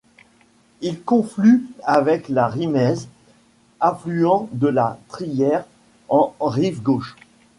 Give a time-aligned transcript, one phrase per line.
[0.81, 3.07] Il conflue avec la Rimeize,
[3.79, 5.65] affluent de la Truyère
[6.09, 7.15] en rive gauche.